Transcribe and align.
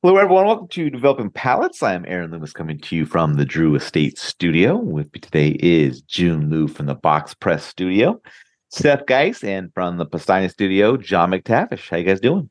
Hello, 0.00 0.16
everyone. 0.16 0.46
Welcome 0.46 0.68
to 0.68 0.90
Developing 0.90 1.28
Palates. 1.28 1.82
I 1.82 1.92
am 1.92 2.04
Aaron 2.06 2.30
Loomis 2.30 2.52
coming 2.52 2.78
to 2.82 2.94
you 2.94 3.04
from 3.04 3.34
the 3.34 3.44
Drew 3.44 3.74
Estate 3.74 4.16
Studio. 4.16 4.76
With 4.76 5.12
me 5.12 5.18
today 5.18 5.56
is 5.58 6.02
Jiunn 6.02 6.48
Liu 6.52 6.68
from 6.68 6.86
the 6.86 6.94
Box 6.94 7.34
Press 7.34 7.64
Studio, 7.64 8.22
Seth 8.68 9.06
Geis, 9.06 9.42
and 9.42 9.74
from 9.74 9.96
the 9.96 10.06
Pastina 10.06 10.52
Studio, 10.52 10.96
John 10.96 11.32
McTavish. 11.32 11.88
How 11.88 11.96
you 11.96 12.04
guys 12.04 12.20
doing? 12.20 12.48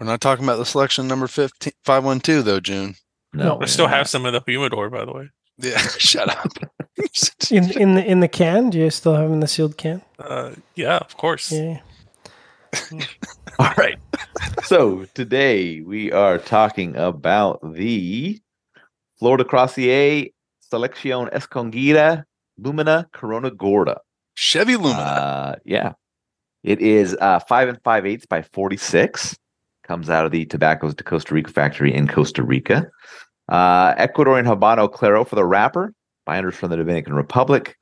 We're 0.00 0.06
not 0.06 0.22
talking 0.22 0.42
about 0.46 0.56
the 0.56 0.64
selection 0.64 1.06
number 1.06 1.26
15, 1.26 1.74
512, 1.84 2.44
though, 2.46 2.60
Jiunn. 2.60 2.96
No, 3.34 3.60
I 3.60 3.66
still 3.66 3.88
have 3.88 4.08
some 4.08 4.24
of 4.24 4.32
the 4.32 4.42
humidor, 4.46 4.88
by 4.88 5.04
the 5.04 5.12
way. 5.12 5.28
Yeah, 5.58 5.76
shut 5.98 6.30
up. 6.30 6.50
in 7.50 7.72
in 7.72 7.94
the 7.94 8.10
in 8.10 8.20
the 8.20 8.28
can? 8.28 8.70
Do 8.70 8.78
you 8.78 8.88
still 8.88 9.12
have 9.12 9.24
them 9.24 9.34
in 9.34 9.40
the 9.40 9.48
sealed 9.48 9.76
can? 9.76 10.00
Uh, 10.18 10.52
yeah, 10.76 10.96
of 10.96 11.14
course. 11.18 11.52
Yeah. 11.52 11.80
All 13.58 13.74
right. 13.76 13.98
So 14.64 15.04
today 15.14 15.82
we 15.82 16.10
are 16.10 16.38
talking 16.38 16.96
about 16.96 17.60
the 17.74 18.40
Flor 19.18 19.36
de 19.36 19.44
D'Crossier 19.44 20.32
Selección 20.72 21.30
Escogida 21.32 22.24
Lumina 22.58 23.06
Corona 23.12 23.50
Gorda. 23.50 24.00
Chevy 24.34 24.76
Lumina. 24.76 25.00
Uh, 25.00 25.54
yeah. 25.64 25.92
It 26.62 26.80
is 26.80 27.16
uh, 27.20 27.40
five 27.40 27.68
and 27.68 27.78
five 27.84 28.06
eighths 28.06 28.26
by 28.26 28.42
46. 28.42 29.36
Comes 29.82 30.08
out 30.08 30.24
of 30.24 30.32
the 30.32 30.46
Tabacos 30.46 30.96
de 30.96 31.04
Costa 31.04 31.34
Rica 31.34 31.50
factory 31.50 31.94
in 31.94 32.08
Costa 32.08 32.42
Rica. 32.42 32.88
Uh, 33.50 33.94
Ecuadorian 33.96 34.46
Habano 34.46 34.90
Claro 34.90 35.24
for 35.24 35.36
the 35.36 35.44
wrapper. 35.44 35.92
Binders 36.24 36.54
from 36.54 36.70
the 36.70 36.76
Dominican 36.76 37.12
Republic. 37.12 37.76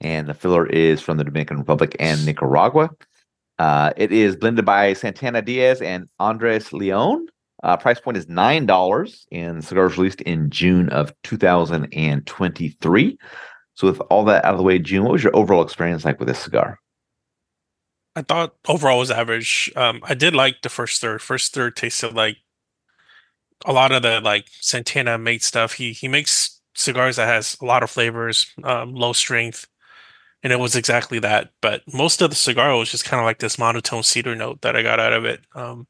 And 0.00 0.26
the 0.26 0.34
filler 0.34 0.66
is 0.66 1.02
from 1.02 1.18
the 1.18 1.24
Dominican 1.24 1.58
Republic 1.58 1.94
and 2.00 2.24
Nicaragua. 2.24 2.90
Uh, 3.58 3.92
it 3.96 4.12
is 4.12 4.36
blended 4.36 4.64
by 4.64 4.92
Santana 4.92 5.42
Diaz 5.42 5.80
and 5.80 6.08
Andres 6.18 6.72
Leon. 6.72 7.26
Uh, 7.62 7.76
price 7.76 8.00
point 8.00 8.16
is 8.16 8.28
nine 8.28 8.66
dollars, 8.66 9.26
and 9.32 9.64
cigars 9.64 9.96
released 9.96 10.20
in 10.22 10.50
June 10.50 10.88
of 10.90 11.14
2023. 11.22 13.18
So, 13.74 13.86
with 13.86 14.00
all 14.10 14.24
that 14.24 14.44
out 14.44 14.54
of 14.54 14.58
the 14.58 14.64
way, 14.64 14.78
Jiunn, 14.78 15.02
what 15.02 15.12
was 15.12 15.22
your 15.24 15.34
overall 15.34 15.62
experience 15.62 16.04
like 16.04 16.18
with 16.18 16.28
this 16.28 16.40
cigar? 16.40 16.78
I 18.16 18.22
thought 18.22 18.54
overall 18.68 18.98
was 18.98 19.10
average. 19.10 19.72
Um, 19.76 20.00
I 20.04 20.14
did 20.14 20.34
like 20.34 20.62
the 20.62 20.68
first 20.68 21.00
third. 21.00 21.22
First 21.22 21.54
third 21.54 21.74
tasted 21.74 22.14
like 22.14 22.36
a 23.64 23.72
lot 23.72 23.92
of 23.92 24.02
the 24.02 24.20
like 24.20 24.46
Santana 24.60 25.18
made 25.18 25.42
stuff. 25.42 25.74
He 25.74 25.92
he 25.92 26.06
makes 26.06 26.60
cigars 26.74 27.16
that 27.16 27.26
has 27.26 27.56
a 27.60 27.64
lot 27.64 27.82
of 27.82 27.90
flavors, 27.90 28.46
um, 28.62 28.94
low 28.94 29.12
strength, 29.12 29.66
and 30.44 30.52
it 30.52 30.60
was 30.60 30.76
exactly 30.76 31.18
that. 31.20 31.50
But 31.62 31.82
most 31.92 32.22
of 32.22 32.30
the 32.30 32.36
cigar 32.36 32.76
was 32.76 32.90
just 32.90 33.06
kind 33.06 33.18
of 33.18 33.24
like 33.24 33.38
this 33.38 33.58
monotone 33.58 34.02
cedar 34.02 34.36
note 34.36 34.60
that 34.60 34.76
I 34.76 34.82
got 34.82 35.00
out 35.00 35.14
of 35.14 35.24
it. 35.24 35.40
Um, 35.54 35.88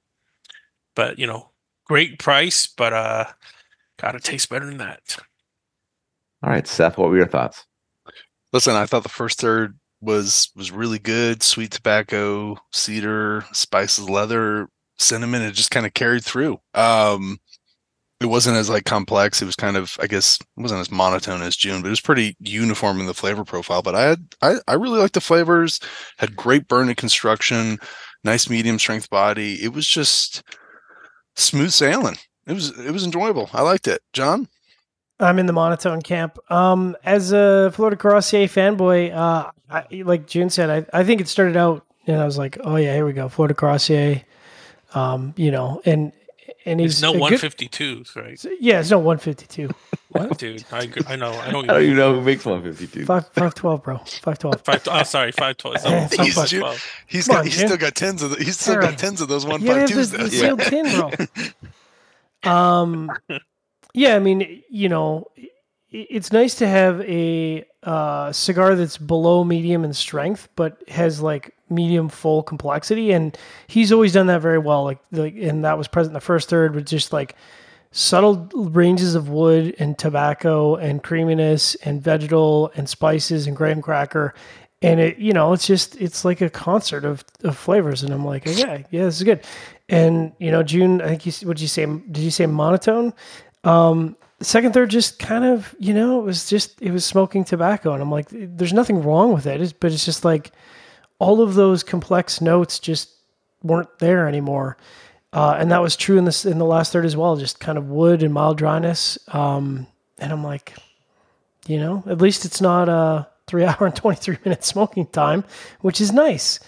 but 0.94 1.18
you 1.18 1.26
know, 1.26 1.50
great 1.84 2.18
price, 2.20 2.66
but 2.66 2.92
uh, 2.92 3.24
gotta 4.00 4.20
taste 4.20 4.48
better 4.48 4.64
than 4.64 4.78
that. 4.78 5.18
All 6.42 6.50
right, 6.50 6.66
Seth, 6.66 6.96
what 6.96 7.10
were 7.10 7.16
your 7.16 7.26
thoughts? 7.26 7.66
Listen, 8.52 8.74
I 8.74 8.86
thought 8.86 9.02
the 9.02 9.08
first 9.08 9.40
third 9.40 9.76
was 10.00 10.50
was 10.54 10.70
really 10.70 11.00
good. 11.00 11.42
Sweet 11.42 11.72
tobacco, 11.72 12.56
cedar, 12.70 13.44
spices, 13.52 14.08
leather, 14.08 14.68
cinnamon. 14.98 15.42
It 15.42 15.52
just 15.52 15.72
kind 15.72 15.84
of 15.84 15.94
carried 15.94 16.24
through. 16.24 16.60
Um, 16.74 17.38
it 18.24 18.28
wasn't 18.28 18.56
as 18.56 18.70
like 18.70 18.86
complex. 18.86 19.42
It 19.42 19.44
was 19.44 19.54
kind 19.54 19.76
of, 19.76 19.98
I 20.00 20.06
guess, 20.06 20.40
it 20.40 20.46
wasn't 20.60 20.80
as 20.80 20.90
monotone 20.90 21.42
as 21.42 21.58
Jiunn, 21.58 21.82
but 21.82 21.88
it 21.88 21.90
was 21.90 22.00
pretty 22.00 22.34
uniform 22.40 22.98
in 22.98 23.04
the 23.04 23.12
flavor 23.12 23.44
profile. 23.44 23.82
But 23.82 23.94
I 23.94 24.02
had, 24.04 24.34
I, 24.40 24.54
I 24.66 24.74
really 24.74 24.98
liked 24.98 25.12
the 25.12 25.20
flavors. 25.20 25.78
Had 26.16 26.34
great 26.34 26.66
burn 26.66 26.88
and 26.88 26.96
construction, 26.96 27.78
nice 28.24 28.48
medium 28.48 28.78
strength 28.78 29.10
body. 29.10 29.62
It 29.62 29.74
was 29.74 29.86
just 29.86 30.42
smooth 31.36 31.70
sailing. 31.70 32.16
It 32.46 32.54
was, 32.54 32.70
it 32.78 32.92
was 32.92 33.04
enjoyable. 33.04 33.50
I 33.52 33.60
liked 33.60 33.86
it. 33.86 34.00
John. 34.14 34.48
I'm 35.20 35.38
in 35.38 35.44
the 35.44 35.52
monotone 35.52 36.00
camp. 36.00 36.38
Um, 36.50 36.96
as 37.04 37.30
a 37.30 37.72
Flor 37.74 37.90
de 37.90 37.96
D'Crossier 37.96 38.46
fanboy, 38.46 39.14
uh, 39.14 39.50
I, 39.68 39.84
like 40.02 40.26
Jiunn 40.26 40.50
said, 40.50 40.70
I, 40.70 40.98
I 40.98 41.04
think 41.04 41.20
it 41.20 41.28
started 41.28 41.58
out 41.58 41.84
and 42.06 42.22
I 42.22 42.24
was 42.24 42.38
like, 42.38 42.56
oh 42.64 42.76
yeah, 42.76 42.94
here 42.94 43.04
we 43.04 43.12
go, 43.12 43.28
Flor 43.28 43.48
de 43.48 43.54
D'Crossier. 43.54 44.24
Um, 44.94 45.34
you 45.36 45.50
know, 45.50 45.82
and 45.84 46.12
and 46.64 46.80
he's 46.80 46.92
it's 46.92 47.02
no 47.02 47.14
152s, 47.14 48.16
right? 48.16 48.44
Yeah, 48.60 48.80
it's 48.80 48.90
no 48.90 48.98
152. 48.98 49.70
what, 50.08 50.38
dude? 50.38 50.64
I, 50.72 50.90
I 51.06 51.16
know. 51.16 51.32
I 51.32 51.50
don't. 51.50 51.68
I 51.68 51.74
don't 51.74 51.82
even 51.82 51.96
know 51.96 52.14
who 52.14 52.20
makes 52.22 52.44
152. 52.44 53.06
Five 53.06 53.28
five 53.28 53.54
twelve, 53.54 53.82
bro. 53.82 53.98
Five 53.98 54.38
twelve. 54.38 54.60
Five. 54.62 54.86
Oh, 54.90 55.02
sorry, 55.02 55.32
five 55.32 55.56
twelve. 55.56 55.76
he's, 56.12 56.34
five, 56.34 56.48
Ju- 56.48 56.64
he's 57.06 57.28
got. 57.28 57.38
On, 57.40 57.44
he's 57.44 57.56
still 57.56 57.76
got 57.76 57.94
tens 57.94 58.22
of. 58.22 58.30
The, 58.30 58.36
he's 58.36 58.58
still 58.58 58.80
got 58.80 58.98
tens 58.98 59.20
of 59.20 59.28
those 59.28 59.44
one 59.46 59.60
five 59.60 59.88
twos. 59.88 60.10
The, 60.10 60.18
the 60.18 60.30
sealed 60.30 60.60
tin, 60.60 60.86
bro. 60.86 61.10
Um, 62.44 63.10
yeah. 63.94 64.16
I 64.16 64.18
mean, 64.18 64.62
you 64.68 64.90
know, 64.90 65.28
it's 65.90 66.30
nice 66.30 66.56
to 66.56 66.68
have 66.68 67.00
a 67.00 67.64
uh, 67.84 68.32
cigar 68.32 68.74
that's 68.74 68.98
below 68.98 69.44
medium 69.44 69.84
in 69.84 69.92
strength, 69.92 70.48
but 70.56 70.82
has 70.88 71.20
like 71.20 71.54
medium 71.70 72.08
full 72.08 72.42
complexity, 72.42 73.12
and 73.12 73.36
he's 73.66 73.92
always 73.92 74.12
done 74.12 74.26
that 74.26 74.40
very 74.40 74.58
well. 74.58 74.84
Like, 74.84 74.98
like, 75.12 75.34
and 75.36 75.64
that 75.64 75.78
was 75.78 75.88
present 75.88 76.10
in 76.10 76.14
the 76.14 76.20
first 76.20 76.48
third 76.48 76.74
with 76.74 76.86
just 76.86 77.12
like 77.12 77.36
subtle 77.90 78.48
ranges 78.54 79.14
of 79.14 79.28
wood 79.28 79.74
and 79.78 79.96
tobacco 79.96 80.74
and 80.76 81.02
creaminess 81.02 81.74
and 81.76 82.02
vegetal 82.02 82.72
and 82.74 82.88
spices 82.88 83.46
and 83.46 83.56
graham 83.56 83.80
cracker. 83.80 84.34
And 84.82 85.00
it, 85.00 85.18
you 85.18 85.32
know, 85.32 85.52
it's 85.52 85.66
just 85.66 85.96
it's 86.00 86.24
like 86.24 86.40
a 86.40 86.50
concert 86.50 87.04
of, 87.04 87.24
of 87.42 87.56
flavors, 87.56 88.02
and 88.02 88.12
I'm 88.12 88.24
like, 88.24 88.46
okay, 88.46 88.84
yeah, 88.90 89.04
this 89.04 89.16
is 89.16 89.22
good. 89.22 89.44
And 89.88 90.32
you 90.38 90.50
know, 90.50 90.62
June, 90.62 91.00
I 91.00 91.08
think 91.08 91.26
you, 91.26 91.48
what 91.48 91.56
did 91.56 91.62
you 91.62 91.68
say? 91.68 91.86
Did 91.86 92.18
you 92.18 92.30
say 92.30 92.46
monotone? 92.46 93.14
Um, 93.62 94.16
second 94.44 94.72
third 94.72 94.90
just 94.90 95.18
kind 95.18 95.44
of 95.44 95.74
you 95.78 95.94
know 95.94 96.20
it 96.20 96.24
was 96.24 96.48
just 96.48 96.80
it 96.80 96.90
was 96.90 97.04
smoking 97.04 97.44
tobacco. 97.44 97.92
And 97.92 98.02
i'm 98.02 98.10
like 98.10 98.28
there's 98.30 98.72
nothing 98.72 99.02
wrong 99.02 99.32
with 99.32 99.46
it. 99.46 99.74
But 99.80 99.92
it's 99.92 100.04
just 100.04 100.24
like 100.24 100.52
all 101.18 101.40
of 101.40 101.54
those 101.54 101.82
complex 101.82 102.40
notes 102.40 102.78
just 102.78 103.10
weren't 103.62 103.98
there 103.98 104.28
anymore. 104.28 104.76
Uh, 105.32 105.56
and 105.58 105.70
that 105.72 105.82
was 105.82 105.96
true 105.96 106.16
in 106.16 106.24
this 106.24 106.44
in 106.44 106.58
the 106.58 106.64
last 106.64 106.92
third 106.92 107.04
as 107.04 107.16
well 107.16 107.36
just 107.36 107.60
kind 107.60 107.78
of 107.78 107.88
wood 107.88 108.22
and 108.22 108.32
mild 108.32 108.58
dryness. 108.58 109.18
Um, 109.28 109.86
and 110.18 110.32
i'm 110.32 110.44
like 110.44 110.74
you 111.66 111.78
know 111.78 112.04
at 112.06 112.20
least 112.20 112.44
it's 112.44 112.60
not 112.60 112.88
a 112.88 113.26
three 113.46 113.64
hour 113.66 113.86
and 113.86 113.96
23 113.96 114.38
minute 114.44 114.64
smoking 114.64 115.06
time 115.06 115.44
which 115.80 116.00
is 116.00 116.12
nice. 116.12 116.60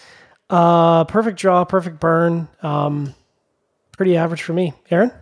Uh, 0.48 1.04
perfect 1.04 1.38
draw 1.38 1.64
perfect 1.64 2.00
burn. 2.00 2.48
Um, 2.62 3.14
pretty 3.96 4.16
average 4.16 4.42
for 4.42 4.52
me. 4.52 4.72
Aaron 4.90 5.12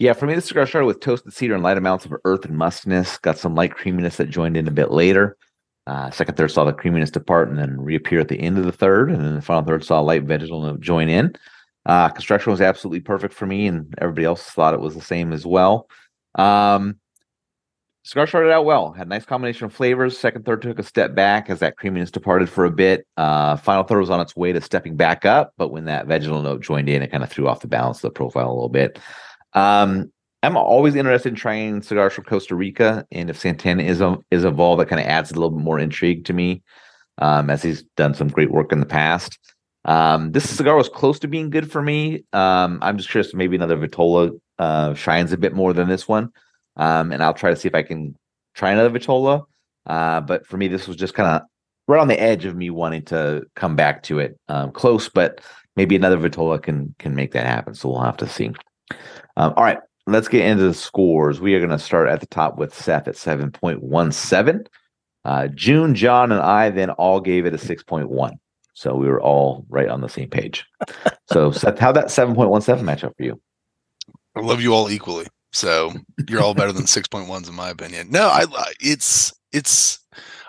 yeah, 0.00 0.14
for 0.14 0.26
me, 0.26 0.34
the 0.34 0.40
cigar 0.40 0.66
started 0.66 0.86
with 0.86 1.00
toasted 1.00 1.34
cedar 1.34 1.52
and 1.52 1.62
light 1.62 1.76
amounts 1.76 2.06
of 2.06 2.14
earth 2.24 2.46
and 2.46 2.56
mustiness. 2.56 3.18
Got 3.18 3.36
some 3.36 3.54
light 3.54 3.74
creaminess 3.74 4.16
that 4.16 4.30
joined 4.30 4.56
in 4.56 4.66
a 4.66 4.70
bit 4.70 4.90
later. 4.90 5.36
Uh, 5.86 6.10
second 6.10 6.38
third 6.38 6.50
saw 6.50 6.64
the 6.64 6.72
creaminess 6.72 7.10
depart 7.10 7.50
and 7.50 7.58
then 7.58 7.78
reappear 7.78 8.18
at 8.18 8.28
the 8.28 8.40
end 8.40 8.56
of 8.56 8.64
the 8.64 8.72
third, 8.72 9.10
and 9.10 9.22
then 9.22 9.34
the 9.34 9.42
final 9.42 9.62
third 9.62 9.84
saw 9.84 10.00
a 10.00 10.02
light 10.02 10.22
vegetal 10.22 10.62
note 10.62 10.80
join 10.80 11.10
in. 11.10 11.34
Uh, 11.84 12.08
construction 12.08 12.50
was 12.50 12.62
absolutely 12.62 13.00
perfect 13.00 13.34
for 13.34 13.44
me, 13.44 13.66
and 13.66 13.94
everybody 13.98 14.24
else 14.24 14.42
thought 14.42 14.72
it 14.72 14.80
was 14.80 14.94
the 14.94 15.02
same 15.02 15.34
as 15.34 15.44
well. 15.44 15.86
Um, 16.34 16.96
cigar 18.02 18.26
started 18.26 18.52
out 18.52 18.64
well, 18.64 18.92
had 18.92 19.06
a 19.06 19.10
nice 19.10 19.26
combination 19.26 19.66
of 19.66 19.74
flavors. 19.74 20.16
Second 20.16 20.46
third 20.46 20.62
took 20.62 20.78
a 20.78 20.82
step 20.82 21.14
back 21.14 21.50
as 21.50 21.58
that 21.58 21.76
creaminess 21.76 22.10
departed 22.10 22.48
for 22.48 22.64
a 22.64 22.70
bit. 22.70 23.06
Uh, 23.18 23.56
final 23.56 23.84
third 23.84 24.00
was 24.00 24.10
on 24.10 24.20
its 24.20 24.34
way 24.34 24.50
to 24.50 24.62
stepping 24.62 24.96
back 24.96 25.26
up, 25.26 25.52
but 25.58 25.72
when 25.72 25.84
that 25.84 26.06
vegetal 26.06 26.40
note 26.40 26.62
joined 26.62 26.88
in, 26.88 27.02
it 27.02 27.10
kind 27.10 27.22
of 27.22 27.30
threw 27.30 27.48
off 27.48 27.60
the 27.60 27.68
balance 27.68 27.98
of 27.98 28.02
the 28.02 28.10
profile 28.10 28.48
a 28.48 28.54
little 28.54 28.70
bit. 28.70 28.98
Um, 29.52 30.12
I'm 30.42 30.56
always 30.56 30.94
interested 30.94 31.30
in 31.30 31.34
trying 31.34 31.82
cigars 31.82 32.14
from 32.14 32.24
Costa 32.24 32.54
Rica, 32.54 33.06
and 33.12 33.28
if 33.28 33.38
Santana 33.38 33.82
is 33.82 34.02
is 34.30 34.44
involved, 34.44 34.80
that 34.80 34.88
kind 34.88 35.00
of 35.00 35.06
adds 35.06 35.30
a 35.30 35.34
little 35.34 35.50
bit 35.50 35.62
more 35.64 35.78
intrigue 35.78 36.24
to 36.26 36.32
me, 36.32 36.62
um, 37.18 37.50
as 37.50 37.62
he's 37.62 37.82
done 37.96 38.14
some 38.14 38.28
great 38.28 38.50
work 38.50 38.72
in 38.72 38.80
the 38.80 38.86
past. 38.86 39.38
Um, 39.84 40.32
this 40.32 40.48
cigar 40.48 40.76
was 40.76 40.88
close 40.88 41.18
to 41.20 41.28
being 41.28 41.50
good 41.50 41.70
for 41.70 41.82
me. 41.82 42.24
Um, 42.32 42.78
I'm 42.82 42.96
just 42.96 43.10
curious, 43.10 43.34
maybe 43.34 43.56
another 43.56 43.76
Vitola 43.76 44.38
uh, 44.58 44.94
shines 44.94 45.32
a 45.32 45.38
bit 45.38 45.54
more 45.54 45.72
than 45.72 45.88
this 45.88 46.08
one, 46.08 46.30
um, 46.76 47.12
and 47.12 47.22
I'll 47.22 47.34
try 47.34 47.50
to 47.50 47.56
see 47.56 47.68
if 47.68 47.74
I 47.74 47.82
can 47.82 48.14
try 48.54 48.70
another 48.70 48.98
Vitola. 48.98 49.44
Uh, 49.86 50.20
but 50.20 50.46
for 50.46 50.56
me, 50.56 50.68
this 50.68 50.86
was 50.86 50.96
just 50.96 51.14
kind 51.14 51.28
of 51.28 51.42
right 51.86 52.00
on 52.00 52.08
the 52.08 52.20
edge 52.20 52.46
of 52.46 52.56
me 52.56 52.70
wanting 52.70 53.04
to 53.06 53.42
come 53.56 53.76
back 53.76 54.02
to 54.04 54.20
it. 54.20 54.38
Um, 54.48 54.72
close, 54.72 55.10
but 55.10 55.40
maybe 55.76 55.96
another 55.96 56.18
Vitola 56.18 56.62
can 56.62 56.94
can 56.98 57.14
make 57.14 57.32
that 57.32 57.46
happen. 57.46 57.74
So 57.74 57.90
we'll 57.90 58.00
have 58.00 58.16
to 58.18 58.28
see. 58.28 58.52
Um, 59.36 59.54
all 59.56 59.64
right, 59.64 59.78
let's 60.06 60.28
get 60.28 60.44
into 60.44 60.64
the 60.64 60.74
scores. 60.74 61.40
We 61.40 61.54
are 61.54 61.58
going 61.60 61.70
to 61.70 61.78
start 61.78 62.08
at 62.08 62.20
the 62.20 62.26
top 62.26 62.56
with 62.56 62.74
Seth 62.74 63.08
at 63.08 63.14
7.17. 63.14 64.66
Uh, 65.24 65.48
Jiunn, 65.52 65.94
John, 65.94 66.32
and 66.32 66.40
I 66.40 66.70
then 66.70 66.90
all 66.90 67.20
gave 67.20 67.46
it 67.46 67.54
a 67.54 67.58
6.1. 67.58 68.32
So 68.74 68.94
we 68.94 69.08
were 69.08 69.20
all 69.20 69.66
right 69.68 69.88
on 69.88 70.00
the 70.00 70.08
same 70.08 70.30
page. 70.30 70.64
so, 71.30 71.50
Seth, 71.52 71.78
how 71.78 71.92
that 71.92 72.06
7.17 72.06 72.82
match 72.82 73.04
up 73.04 73.14
for 73.16 73.24
you? 73.24 73.40
I 74.34 74.40
love 74.40 74.62
you 74.62 74.72
all 74.72 74.90
equally. 74.90 75.26
So 75.52 75.92
you're 76.28 76.42
all 76.42 76.54
better 76.54 76.72
than 76.72 76.82
6.1s 76.86 77.48
in 77.48 77.54
my 77.54 77.70
opinion. 77.70 78.10
No, 78.10 78.28
I 78.28 78.44
it's 78.80 79.32
it's 79.52 79.98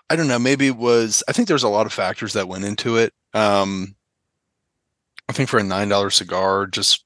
I 0.09 0.15
don't 0.15 0.27
know, 0.27 0.39
maybe 0.39 0.67
it 0.67 0.77
was 0.77 1.23
I 1.27 1.31
think 1.31 1.47
there's 1.47 1.63
a 1.63 1.69
lot 1.69 1.85
of 1.85 1.93
factors 1.93 2.33
that 2.33 2.47
went 2.47 2.65
into 2.65 2.97
it. 2.97 3.13
Um 3.33 3.95
I 5.27 5.33
think 5.33 5.49
for 5.49 5.59
a 5.59 5.63
$9 5.63 6.13
cigar 6.13 6.67
just 6.67 7.05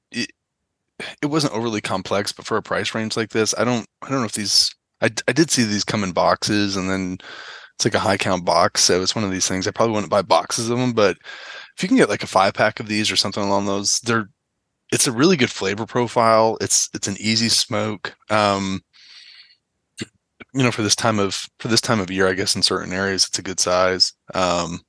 it, 1.21 1.27
wasn't 1.27 1.53
overly 1.53 1.81
complex, 1.81 2.31
but 2.31 2.45
for 2.45 2.57
a 2.57 2.61
price 2.61 2.95
range 2.95 3.17
like 3.17 3.29
this, 3.29 3.53
I 3.57 3.63
don't 3.63 3.85
I 4.01 4.09
don't 4.09 4.19
know 4.19 4.25
if 4.25 4.33
these 4.33 4.73
I 5.01 5.09
I 5.27 5.31
did 5.33 5.51
see 5.51 5.63
these 5.63 5.83
come 5.83 6.03
in 6.03 6.11
boxes 6.11 6.75
and 6.75 6.89
then 6.89 7.17
it's 7.75 7.85
like 7.85 7.95
a 7.95 7.99
high 7.99 8.17
count 8.17 8.45
box, 8.45 8.83
so 8.83 9.01
it's 9.01 9.15
one 9.15 9.25
of 9.25 9.31
these 9.31 9.47
things. 9.47 9.67
I 9.67 9.71
probably 9.71 9.93
wouldn't 9.93 10.11
buy 10.11 10.21
boxes 10.21 10.69
of 10.69 10.77
them, 10.77 10.93
but 10.93 11.17
if 11.75 11.83
you 11.83 11.89
can 11.89 11.97
get 11.97 12.09
like 12.09 12.23
a 12.23 12.27
five 12.27 12.53
pack 12.53 12.79
of 12.79 12.87
these 12.87 13.11
or 13.11 13.17
something 13.17 13.43
along 13.43 13.65
those, 13.65 13.99
they're 13.99 14.29
it's 14.91 15.07
a 15.07 15.11
really 15.11 15.37
good 15.37 15.51
flavor 15.51 15.85
profile. 15.85 16.57
It's 16.61 16.89
it's 16.93 17.07
an 17.07 17.17
easy 17.19 17.49
smoke. 17.49 18.15
Um, 18.29 18.81
you 20.53 20.63
know, 20.63 20.71
for 20.71 20.83
this 20.83 20.95
time 20.95 21.19
of 21.19 21.47
for 21.59 21.67
this 21.67 21.81
time 21.81 21.99
of 21.99 22.11
year, 22.11 22.27
I 22.27 22.33
guess 22.33 22.55
in 22.55 22.61
certain 22.61 22.93
areas 22.93 23.25
it's 23.27 23.39
a 23.39 23.43
good 23.43 23.59
size. 23.59 24.13
Um, 24.33 24.81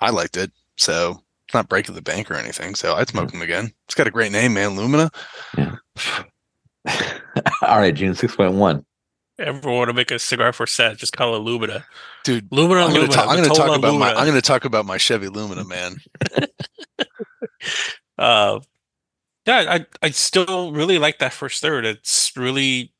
I 0.00 0.10
liked 0.10 0.36
it, 0.36 0.52
so 0.76 1.23
not 1.54 1.68
breaking 1.68 1.94
the 1.94 2.02
bank 2.02 2.30
or 2.30 2.34
anything. 2.34 2.74
So 2.74 2.94
I'd 2.94 3.08
smoke 3.08 3.30
them 3.30 3.42
again. 3.42 3.72
It's 3.86 3.94
got 3.94 4.06
a 4.06 4.10
great 4.10 4.32
name, 4.32 4.54
man. 4.54 4.76
Lumina. 4.76 5.10
Yeah. 5.56 5.76
All 7.62 7.78
right, 7.78 7.94
Jiunn 7.94 8.16
six 8.16 8.36
point 8.36 8.52
one. 8.54 8.84
Everyone 9.38 9.78
want 9.78 9.88
to 9.88 9.94
make 9.94 10.10
a 10.10 10.18
cigar 10.18 10.52
for 10.52 10.66
set, 10.66 10.96
just 10.96 11.16
call 11.16 11.34
it 11.34 11.40
Lumina. 11.40 11.84
Dude, 12.22 12.46
Lumina, 12.52 12.82
I'm 12.82 12.92
gonna, 12.92 13.08
talk, 13.08 13.28
I'm 13.28 13.36
gonna 13.36 13.48
talk 13.48 13.68
Vitola 13.68 13.78
about 13.78 13.98
my 13.98 14.14
I'm 14.14 14.26
gonna 14.26 14.40
talk 14.40 14.64
about 14.64 14.86
my 14.86 14.96
Chevy 14.96 15.28
Lumina, 15.28 15.64
man. 15.64 15.96
uh 18.18 18.60
yeah 19.46 19.64
i 19.68 19.86
i 20.02 20.10
still 20.10 20.72
really 20.72 20.98
like 20.98 21.18
that 21.18 21.32
first 21.32 21.60
third 21.60 21.84
it's 21.84 22.32
really 22.36 22.92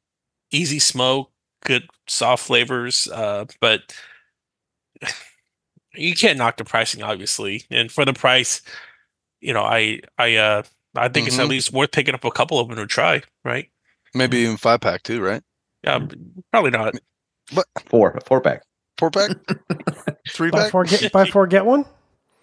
easy 0.51 0.79
smoke 0.79 1.31
good 1.65 1.89
soft 2.07 2.45
flavors 2.45 3.09
uh 3.13 3.45
but 3.61 3.95
you 5.97 6.15
can't 6.15 6.39
knock 6.39 6.57
the 6.57 6.65
pricing 6.65 7.03
obviously 7.03 7.65
and 7.71 7.91
for 7.93 8.05
the 8.05 8.13
price 8.13 8.63
you 9.41 9.53
know 9.53 9.63
i 9.63 10.01
i 10.19 10.37
uh 10.37 10.63
i 10.97 11.09
think 11.09 11.27
it's 11.27 11.39
at 11.39 11.47
Mhm. 11.47 11.51
least 11.51 11.73
worth 11.73 11.93
picking 11.93 12.15
up 12.15 12.25
a 12.25 12.31
couple 12.31 12.59
of 12.59 12.69
them 12.69 12.77
to 12.77 12.87
try 12.87 13.23
right 13.45 13.69
Maybe 14.17 14.39
even 14.39 14.57
five 14.57 14.81
pack 14.81 15.03
too, 15.03 15.21
right? 15.21 15.43
yeah 15.83 15.99
probably 16.53 16.71
not 16.71 16.95
but 17.55 17.67
Four, 17.87 18.19
four 18.27 18.41
pack. 18.41 18.63
Four 18.97 19.11
pack, 19.11 19.31
three 20.31 20.51
Buy 20.51 20.63
pack. 20.63 20.71
four 20.71 20.85
get 20.85 21.11
buy 21.13 21.25
four 21.27 21.47
get 21.49 21.67
one. 21.67 21.85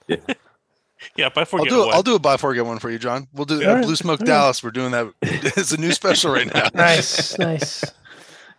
yeah 0.08 0.18
if 1.18 1.38
i 1.38 1.42
I'll 1.42 1.46
forget 1.46 1.70
do 1.70 1.82
it. 1.84 1.86
one 1.88 1.96
I'll 1.96 2.04
do 2.04 2.16
a 2.16 2.20
buy 2.20 2.38
four 2.38 2.54
get 2.54 2.66
one 2.66 2.78
for 2.80 2.90
you, 2.90 3.00
John. 3.00 3.28
We'll 3.34 3.46
do 3.46 3.68
All 3.68 3.78
uh, 3.78 3.82
Blue 3.82 3.96
Smoke 3.96 4.20
all 4.20 4.26
right. 4.26 4.32
Dallas. 4.34 4.62
We're 4.64 4.72
doing 4.72 4.92
that. 4.92 5.08
It's 5.22 5.72
a 5.72 5.78
new 5.78 5.92
special 5.94 6.34
right 6.34 6.54
now. 6.54 6.68
Nice, 6.74 7.38
nice. 7.40 7.84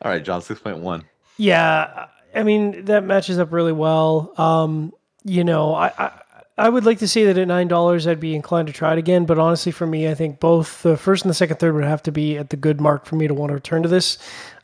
All 0.02 0.10
right, 0.10 0.24
John 0.24 0.40
six 0.42 0.58
point 0.60 0.78
one. 0.78 1.04
Yeah, 1.36 2.06
I 2.34 2.42
mean 2.42 2.86
that 2.86 3.04
matches 3.04 3.38
up 3.38 3.52
really 3.52 3.72
well. 3.72 4.32
Um, 4.36 4.92
you 5.24 5.44
know, 5.44 5.74
I, 5.74 5.92
I 5.98 6.10
I 6.58 6.68
would 6.68 6.84
like 6.84 6.98
to 6.98 7.08
say 7.08 7.24
that 7.24 7.38
at 7.38 7.48
nine 7.48 7.68
dollars 7.68 8.06
I'd 8.06 8.20
be 8.20 8.34
inclined 8.34 8.68
to 8.68 8.74
try 8.74 8.92
it 8.92 8.98
again, 8.98 9.24
but 9.24 9.38
honestly, 9.38 9.72
for 9.72 9.86
me, 9.86 10.08
I 10.08 10.14
think 10.14 10.40
both 10.40 10.82
the 10.82 10.96
first 10.96 11.24
and 11.24 11.30
the 11.30 11.34
second 11.34 11.58
third 11.58 11.74
would 11.74 11.84
have 11.84 12.02
to 12.04 12.12
be 12.12 12.36
at 12.36 12.50
the 12.50 12.56
good 12.56 12.80
mark 12.80 13.06
for 13.06 13.16
me 13.16 13.26
to 13.26 13.34
want 13.34 13.50
to 13.50 13.54
return 13.54 13.82
to 13.82 13.88
this. 13.88 14.18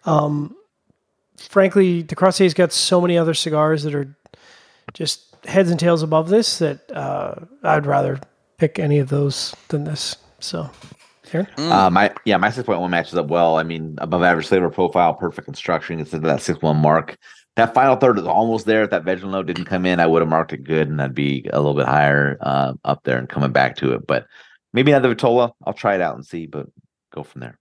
Um, 0.04 0.54
frankly, 1.38 2.02
D'Crossier's 2.02 2.54
got 2.54 2.72
so 2.72 3.00
many 3.00 3.16
other 3.16 3.34
cigars 3.34 3.82
that 3.84 3.94
are 3.94 4.14
just 4.92 5.34
heads 5.44 5.70
and 5.70 5.80
tails 5.80 6.02
above 6.02 6.28
this 6.28 6.58
that 6.58 6.90
uh, 6.92 7.34
I'd 7.62 7.86
rather 7.86 8.20
pick 8.58 8.78
any 8.78 8.98
of 8.98 9.08
those 9.08 9.54
than 9.68 9.84
this. 9.84 10.16
So, 10.40 10.70
Aaron? 11.32 11.46
Mm. 11.56 11.70
Uh, 11.70 11.90
my 11.90 12.12
yeah, 12.24 12.36
my 12.36 12.50
six 12.50 12.66
point 12.66 12.80
one 12.80 12.90
matches 12.90 13.14
up 13.14 13.28
well. 13.28 13.56
I 13.56 13.62
mean, 13.62 13.96
above 13.98 14.22
average 14.22 14.48
flavor 14.48 14.70
profile, 14.70 15.14
perfect 15.14 15.46
construction. 15.46 16.00
It's 16.00 16.12
into 16.12 16.26
that 16.26 16.42
six 16.42 16.60
one 16.60 16.76
mark. 16.76 17.16
That 17.58 17.74
final 17.74 17.96
third 17.96 18.20
is 18.20 18.24
almost 18.24 18.66
there. 18.66 18.84
If 18.84 18.90
that 18.90 19.02
vegetable 19.02 19.32
note 19.32 19.46
didn't 19.46 19.64
come 19.64 19.84
in, 19.84 19.98
I 19.98 20.06
would 20.06 20.22
have 20.22 20.28
marked 20.28 20.52
it 20.52 20.62
good, 20.62 20.88
and 20.88 21.02
I'd 21.02 21.12
be 21.12 21.44
a 21.52 21.56
little 21.58 21.74
bit 21.74 21.86
higher 21.86 22.38
uh, 22.40 22.74
up 22.84 23.02
there 23.02 23.18
and 23.18 23.28
coming 23.28 23.50
back 23.50 23.74
to 23.78 23.94
it. 23.94 24.06
But 24.06 24.28
maybe 24.72 24.92
another 24.92 25.12
Vitola. 25.12 25.50
I'll 25.66 25.72
try 25.72 25.96
it 25.96 26.00
out 26.00 26.14
and 26.14 26.24
see, 26.24 26.46
but 26.46 26.68
go 27.12 27.24
from 27.24 27.40
there. 27.40 27.58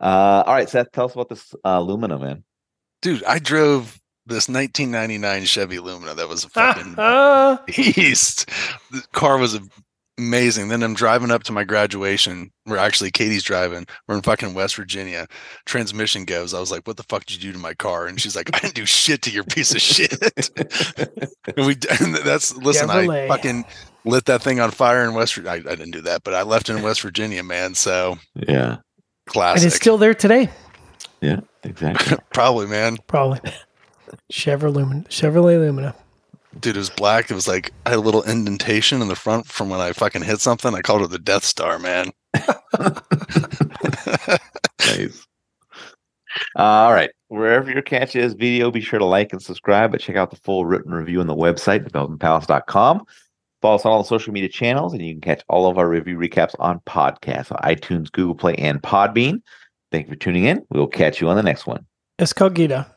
Uh, 0.00 0.42
all 0.44 0.52
right, 0.52 0.68
Seth, 0.68 0.90
tell 0.90 1.04
us 1.04 1.12
about 1.12 1.28
this 1.28 1.54
uh, 1.64 1.80
Lumina, 1.80 2.18
man. 2.18 2.42
Dude, 3.00 3.22
I 3.22 3.38
drove 3.38 4.00
this 4.26 4.48
1999 4.48 5.44
Chevy 5.44 5.78
Lumina 5.78 6.14
that 6.16 6.28
was 6.28 6.42
a 6.42 6.48
fucking 6.48 6.94
beast. 7.66 8.50
The 8.90 9.02
car 9.12 9.38
was 9.38 9.60
amazing. 10.18 10.68
Then 10.68 10.82
I'm 10.82 10.94
driving 10.94 11.30
up 11.30 11.44
to 11.44 11.52
my 11.52 11.64
graduation. 11.64 12.50
Where 12.64 12.78
actually 12.78 13.10
Katie's 13.10 13.42
driving. 13.42 13.86
We're 14.06 14.16
in 14.16 14.22
fucking 14.22 14.52
West 14.52 14.76
Virginia. 14.76 15.26
Transmission 15.64 16.24
goes. 16.24 16.52
I 16.52 16.60
was 16.60 16.70
like, 16.70 16.86
"What 16.86 16.96
the 16.98 17.04
fuck 17.04 17.24
did 17.24 17.36
you 17.42 17.50
do 17.50 17.52
to 17.54 17.58
my 17.62 17.72
car?" 17.74 18.06
And 18.06 18.20
she's 18.20 18.36
like, 18.36 18.50
"I 18.54 18.58
didn't 18.58 18.74
do 18.74 18.84
shit 18.84 19.22
to 19.22 19.30
your 19.30 19.44
piece 19.44 19.74
of 19.74 19.80
shit." 19.80 20.12
and 21.56 21.66
we 21.66 21.76
and 22.00 22.14
that's 22.16 22.54
listen. 22.56 22.88
Chevrolet. 22.88 23.24
I 23.24 23.28
fucking 23.28 23.64
lit 24.04 24.26
that 24.26 24.42
thing 24.42 24.60
on 24.60 24.70
fire 24.70 25.04
in 25.04 25.14
West. 25.14 25.38
I, 25.38 25.54
I 25.54 25.58
didn't 25.60 25.92
do 25.92 26.02
that, 26.02 26.24
but 26.24 26.34
I 26.34 26.42
left 26.42 26.68
it 26.68 26.76
in 26.76 26.82
West 26.82 27.00
Virginia, 27.00 27.42
man. 27.42 27.74
So 27.74 28.18
Yeah, 28.34 28.78
classic. 29.26 29.62
and 29.62 29.66
it's 29.68 29.76
still 29.76 29.98
there 29.98 30.14
today, 30.14 30.50
yeah, 31.20 31.40
exactly. 31.62 32.16
Probably, 32.32 32.66
man. 32.66 32.98
probably. 33.06 33.40
Chevrolet 34.32 34.74
Lumina. 34.74 35.04
Chevrolet 35.08 35.58
Lumina. 35.58 35.94
Dude, 36.60 36.76
it 36.76 36.78
was 36.78 36.90
black. 36.90 37.30
It 37.30 37.34
was 37.34 37.46
like 37.46 37.72
I 37.86 37.90
had 37.90 37.98
a 37.98 38.02
little 38.02 38.22
indentation 38.22 39.00
in 39.00 39.08
the 39.08 39.14
front 39.14 39.46
from 39.46 39.68
when 39.68 39.80
I 39.80 39.92
fucking 39.92 40.22
hit 40.22 40.40
something. 40.40 40.74
I 40.74 40.80
called 40.80 41.02
it 41.02 41.10
the 41.10 41.18
Death 41.18 41.44
Star, 41.44 41.78
man. 41.78 42.10
nice. 44.80 45.26
Uh, 46.56 46.62
all 46.62 46.92
right. 46.92 47.10
Wherever 47.28 47.70
your 47.70 47.82
catch 47.82 48.16
is 48.16 48.34
video, 48.34 48.70
be 48.70 48.80
sure 48.80 48.98
to 48.98 49.04
like 49.04 49.32
and 49.32 49.42
subscribe, 49.42 49.92
but 49.92 50.00
check 50.00 50.16
out 50.16 50.30
the 50.30 50.36
full 50.36 50.64
written 50.64 50.92
review 50.92 51.20
on 51.20 51.26
the 51.26 51.34
website, 51.34 51.88
developingpalates.com. 51.88 53.04
Follow 53.60 53.74
us 53.74 53.84
on 53.84 53.92
all 53.92 54.02
the 54.02 54.08
social 54.08 54.32
media 54.32 54.48
channels, 54.48 54.92
and 54.92 55.02
you 55.02 55.12
can 55.14 55.20
catch 55.20 55.42
all 55.48 55.68
of 55.68 55.78
our 55.78 55.88
review 55.88 56.16
recaps 56.16 56.54
on 56.58 56.80
podcasts 56.80 57.52
on 57.52 57.58
iTunes, 57.62 58.10
Google 58.10 58.34
Play, 58.34 58.54
and 58.54 58.80
Podbean. 58.82 59.42
Thank 59.90 60.06
you 60.06 60.12
for 60.12 60.18
tuning 60.18 60.44
in. 60.44 60.64
We'll 60.70 60.86
catch 60.86 61.20
you 61.20 61.28
on 61.28 61.36
the 61.36 61.42
next 61.42 61.66
one. 61.66 61.84
Escogida. 62.18 62.88